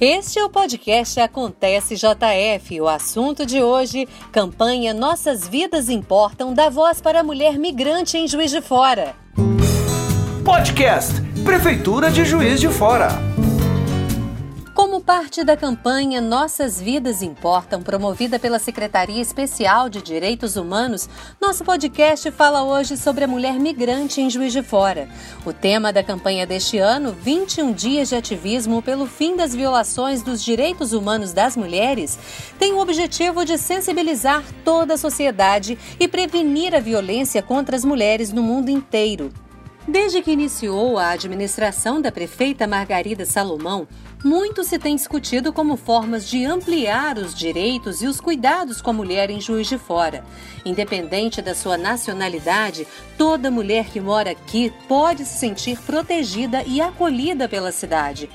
[0.00, 2.80] Este é o podcast Acontece JF.
[2.80, 8.28] O assunto de hoje: campanha Nossas Vidas Importam da voz para a mulher migrante em
[8.28, 9.16] Juiz de Fora.
[10.44, 13.08] Podcast Prefeitura de Juiz de Fora.
[15.08, 21.08] Parte da campanha Nossas Vidas Importam, promovida pela Secretaria Especial de Direitos Humanos,
[21.40, 25.08] nosso podcast fala hoje sobre a mulher migrante em Juiz de Fora.
[25.46, 30.44] O tema da campanha deste ano, 21 dias de ativismo pelo fim das violações dos
[30.44, 32.18] direitos humanos das mulheres,
[32.58, 38.30] tem o objetivo de sensibilizar toda a sociedade e prevenir a violência contra as mulheres
[38.30, 39.32] no mundo inteiro.
[39.90, 43.88] Desde que iniciou a administração da prefeita Margarida Salomão,
[44.22, 48.92] muito se tem discutido como formas de ampliar os direitos e os cuidados com a
[48.92, 50.22] mulher em Juiz de Fora.
[50.62, 57.48] Independente da sua nacionalidade, toda mulher que mora aqui pode se sentir protegida e acolhida
[57.48, 58.28] pela cidade.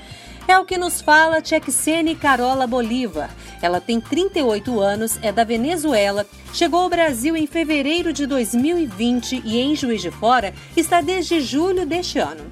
[0.46, 3.30] É o que nos fala Tchexene Carola Bolívar.
[3.62, 9.58] Ela tem 38 anos, é da Venezuela, chegou ao Brasil em fevereiro de 2020 e
[9.58, 12.44] em Juiz de Fora está desde julho deste ano.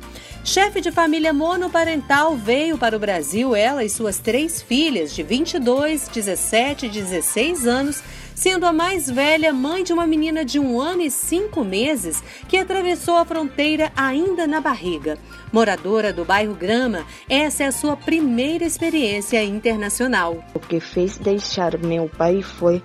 [0.43, 6.09] Chefe de família monoparental, veio para o Brasil ela e suas três filhas, de 22,
[6.09, 8.03] 17 e 16 anos,
[8.35, 12.57] sendo a mais velha mãe de uma menina de um ano e cinco meses que
[12.57, 15.19] atravessou a fronteira ainda na barriga.
[15.53, 20.43] Moradora do bairro Grama, essa é a sua primeira experiência internacional.
[20.55, 22.83] O que fez deixar meu pai foi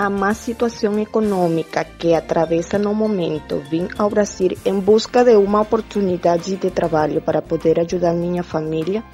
[0.00, 5.60] a má situação econômica que atravessa no momento, vim ao Brasil em busca de uma
[5.60, 9.04] oportunidade de trabalho para poder ajudar minha família,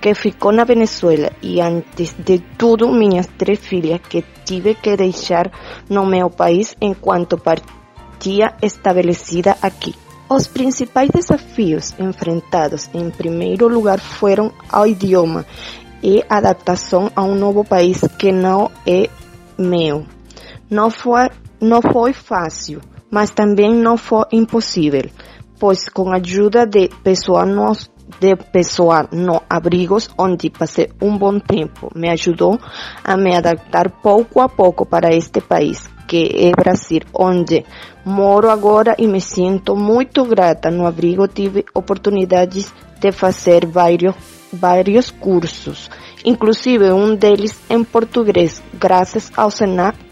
[0.00, 5.50] que ficou na Venezuela, e antes de tudo, minhas três filhas que tive que deixar
[5.90, 9.92] no meu país enquanto partia estabelecida aqui.
[10.30, 15.44] Os principais desafios enfrentados, em primeiro lugar, foram o idioma
[16.00, 19.10] e adaptação a um novo país que não é
[19.58, 20.06] meu.
[20.70, 21.28] Não foi,
[21.60, 25.08] não foi fácil, mas também não foi impossível,
[25.58, 31.38] pois com a ajuda de pessoal nos de pessoal no abrigos onde passei um bom
[31.38, 32.58] tempo me ajudou
[33.04, 37.66] a me adaptar pouco a pouco para este país que é Brasil, onde
[38.04, 40.70] moro agora e me sinto muito grata.
[40.70, 44.14] No abrigo tive oportunidades de fazer vários,
[44.50, 45.90] vários cursos,
[46.24, 50.07] inclusive um deles em português, graças ao Senac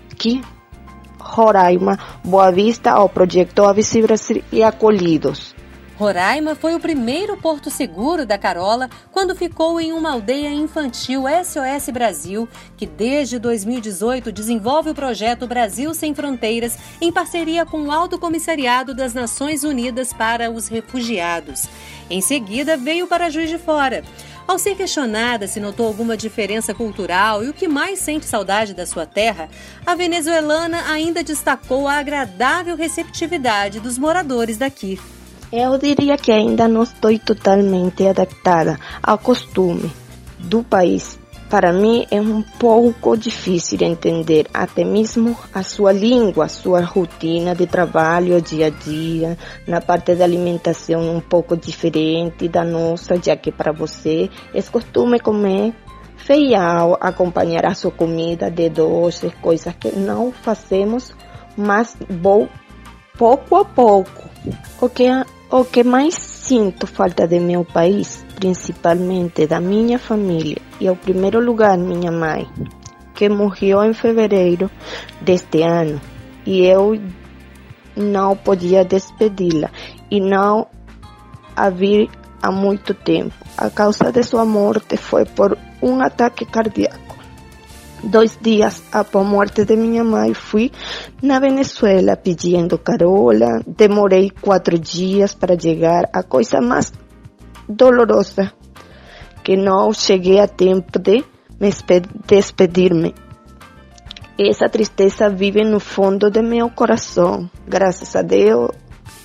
[1.18, 5.54] Roraima, Boa Vista, ao projeto Avisi Brasil e Acolhidos.
[5.98, 11.88] Roraima foi o primeiro porto seguro da Carola quando ficou em uma aldeia infantil SOS
[11.90, 18.18] Brasil, que desde 2018 desenvolve o projeto Brasil Sem Fronteiras em parceria com o Alto
[18.18, 21.66] Comissariado das Nações Unidas para os Refugiados.
[22.10, 24.04] Em seguida, veio para Juiz de Fora.
[24.46, 28.86] Ao ser questionada se notou alguma diferença cultural e o que mais sente saudade da
[28.86, 29.48] sua terra,
[29.84, 35.00] a venezuelana ainda destacou a agradável receptividade dos moradores daqui.
[35.52, 39.92] Eu diria que ainda não estou totalmente adaptada ao costume
[40.38, 41.18] do país
[41.48, 47.66] para mim é um pouco difícil entender até mesmo a sua língua, sua rotina de
[47.66, 53.52] trabalho, dia a dia, na parte da alimentação um pouco diferente da nossa, já que
[53.52, 55.72] para você é costume comer
[56.16, 61.14] feial, acompanhar a sua comida de doces, coisas que não fazemos,
[61.56, 62.48] mas vou
[63.16, 64.28] pouco a pouco.
[64.80, 65.06] O que,
[65.50, 71.40] o que mais sinto falta de meu país principalmente da minha família e, ao primeiro
[71.40, 72.46] lugar, minha mãe,
[73.14, 74.70] que morreu em fevereiro
[75.20, 76.00] deste ano
[76.46, 77.00] e eu
[77.96, 79.70] não podia despedi-la
[80.08, 80.68] e não
[81.56, 82.08] a vi
[82.40, 83.34] há muito tempo.
[83.56, 87.05] A causa de sua morte foi por um ataque cardíaco.
[88.02, 90.70] Dois dias após a morte de minha mãe, fui
[91.22, 93.60] na Venezuela pedindo carola.
[93.66, 96.08] Demorei quatro dias para chegar.
[96.12, 96.92] A coisa mais
[97.68, 98.52] dolorosa
[99.42, 101.24] que não cheguei a tempo de
[101.60, 101.70] me
[102.26, 103.14] despedir-me.
[104.38, 107.48] Essa tristeza vive no fundo de meu coração.
[107.66, 108.70] Graças a Deus,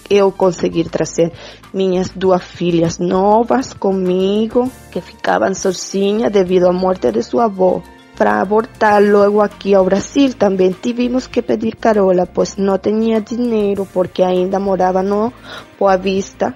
[0.10, 1.34] eu consegui trazer
[1.74, 7.82] minhas duas filhas novas comigo, que ficavam sozinhas devido à morte de sua avó.
[8.22, 13.88] Para abortar logo aqui ao Brasil, também tivemos que pedir carola, pois não tinha dinheiro,
[13.92, 15.34] porque ainda morava no
[15.80, 16.54] Boa Vista,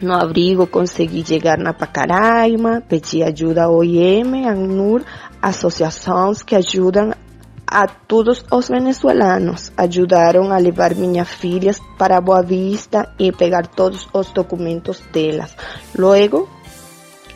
[0.00, 5.04] no abrigo consegui chegar na Pacaraima, pedi ajuda ao IEM, ANUR,
[5.40, 7.12] associações que ajudam
[7.64, 9.70] a todos os venezuelanos.
[9.76, 15.54] Ajudaram a levar minhas filhas para Boa Vista e pegar todos os documentos delas.
[15.96, 16.48] Logo,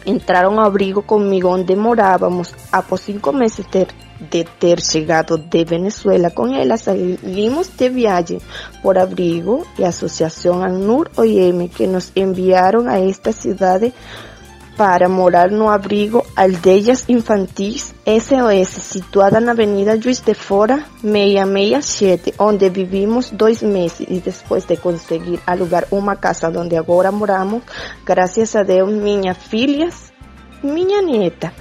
[0.06, 2.54] entraram ao abrigo comigo onde morávamos.
[2.72, 3.88] Após cinco meses ter,
[4.20, 8.40] de ter chegado de Venezuela com ela, saímos de viagem
[8.82, 13.92] por abrigo e a Associação Anur OIM que nos enviaram a esta cidade
[14.76, 22.68] para morar no abrigo Aldeias Infantis SOS, situada na Avenida Juiz de Fora 667, onde
[22.68, 24.06] vivimos dois meses.
[24.08, 27.62] E depois de conseguir alugar uma casa onde agora moramos,
[28.04, 30.12] graças a Deus, minhas filhas,
[30.62, 31.52] minha neta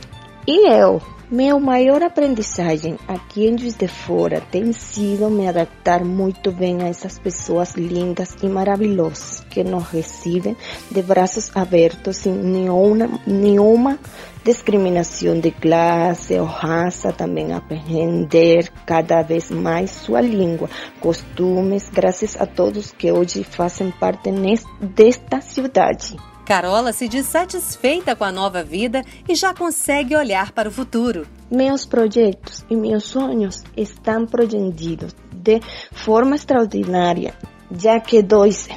[0.47, 6.51] e eu meu maior aprendizagem aqui em Juiz de Fora tem sido me adaptar muito
[6.51, 10.55] bem a essas pessoas lindas e maravilhosas que nos recebem
[10.91, 13.97] de braços abertos sem nenhuma, nenhuma
[14.43, 20.69] discriminação de classe ou raça, também aprender cada vez mais sua língua,
[20.99, 24.31] costumes, graças a todos que hoje fazem parte
[24.79, 26.15] desta cidade.
[26.45, 31.25] Carola se diz satisfeita com a nova vida e já consegue olhar para o futuro.
[31.49, 35.59] Meus projetos e meus sonhos estão progredindo de
[35.91, 37.33] forma extraordinária,
[37.75, 38.69] já que dois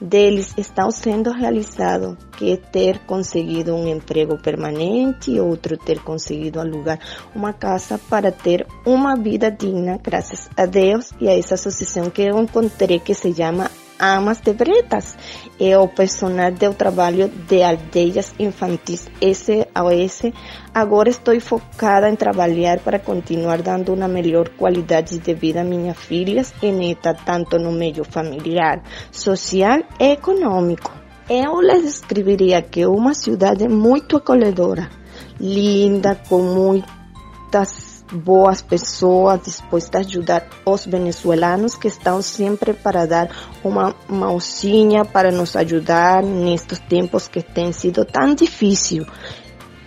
[0.00, 6.60] deles estão sendo realizados, que é ter conseguido um emprego permanente e outro ter conseguido
[6.60, 7.00] alugar
[7.34, 12.22] uma casa para ter uma vida digna, graças a Deus e a essa associação que
[12.22, 13.68] eu encontrei que se chama
[14.00, 15.14] Amas de Bretas
[15.60, 20.32] é o personal do trabalho de aldeias infantis SOS.
[20.74, 25.98] Agora estou focada em trabalhar para continuar dando uma melhor qualidade de vida a minhas
[25.98, 28.82] filhas e neta, tanto no meio familiar,
[29.12, 30.90] social e econômico.
[31.28, 34.88] Eu les escreveria que é uma cidade muito acolhedora,
[35.38, 43.30] linda, com muitas boas pessoas dispostas a ajudar os venezuelanos que estão sempre para dar
[43.62, 49.06] uma mãozinha para nos ajudar nestes tempos que têm sido tão difíceis.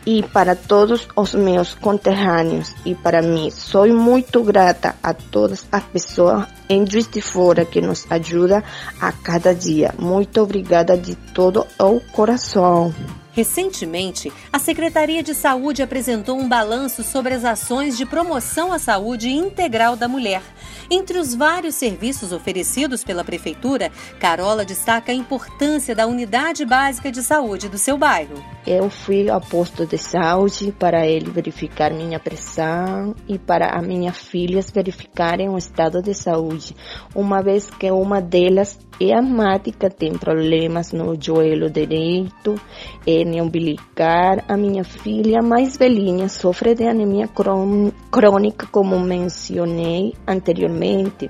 [0.05, 5.83] E para todos os meus conterrâneos e para mim, sou muito grata a todas as
[5.83, 8.61] pessoas em Juiz de Fora que nos ajudam
[8.99, 9.93] a cada dia.
[9.97, 12.93] Muito obrigada de todo o coração.
[13.33, 19.27] Recentemente, a Secretaria de Saúde apresentou um balanço sobre as ações de promoção à saúde
[19.31, 20.43] integral da mulher.
[20.89, 27.23] Entre os vários serviços oferecidos pela Prefeitura, Carola destaca a importância da unidade básica de
[27.23, 28.35] saúde do seu bairro.
[28.67, 34.15] Eu fui ao posto de saúde para ele verificar minha pressão e para as minhas
[34.15, 36.75] filhas verificarem o estado de saúde,
[37.15, 42.59] uma vez que uma delas é asmática, tem problemas no joelho direito,
[43.23, 44.37] hernia umbilical.
[44.47, 47.27] A minha filha mais velhinha sofre de anemia
[48.11, 51.29] crônica, como mencionei anteriormente.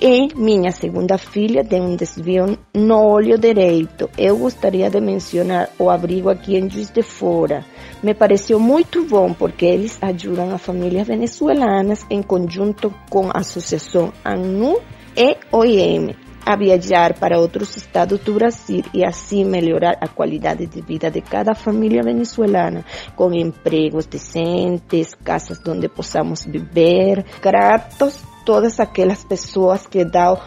[0.00, 4.10] E minha segunda filha tem um desvio no olho direito.
[4.16, 7.64] Eu gostaria de mencionar o abrigo aqui em Juiz de Fora.
[8.02, 14.12] Me pareceu muito bom porque eles ajudam as famílias venezuelanas em conjunto com a Associação
[14.24, 14.80] ANU
[15.16, 20.80] e OIM a viajar para outros estados do Brasil e assim melhorar a qualidade de
[20.80, 22.84] vida de cada família venezuelana,
[23.16, 30.38] com empregos decentes, casas onde possamos viver, gratos todas aquelas pessoas que dão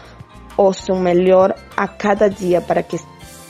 [0.56, 2.96] o seu melhor a cada dia para que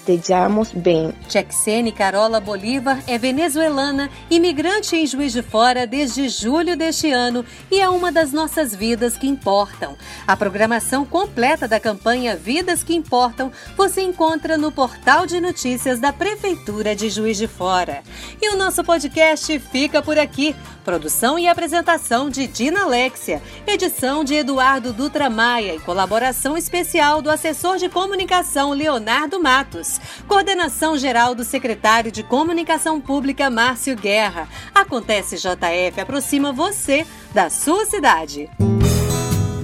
[0.07, 1.13] estejamos bem.
[1.29, 7.81] Chexene Carola Bolívar é venezuelana, imigrante em Juiz de Fora desde julho deste ano e
[7.81, 9.97] é uma das nossas vidas que importam.
[10.25, 16.13] A programação completa da campanha Vidas que Importam você encontra no portal de notícias da
[16.13, 18.03] Prefeitura de Juiz de Fora.
[18.41, 20.55] E o nosso podcast fica por aqui.
[20.85, 27.29] Produção e apresentação de Dina Alexia, edição de Eduardo Dutra Maia e colaboração especial do
[27.29, 29.96] assessor de comunicação Leonardo Matos.
[30.27, 34.49] Coordenação geral do secretário de Comunicação Pública, Márcio Guerra.
[34.75, 38.49] Acontece JF aproxima você da sua cidade.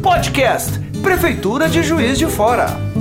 [0.03, 2.92] Podcast Prefeitura de Juiz de Fora.